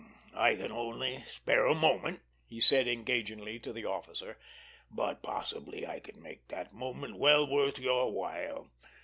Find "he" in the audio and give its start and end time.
2.47-2.59